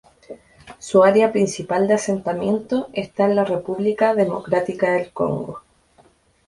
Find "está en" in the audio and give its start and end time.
2.91-3.35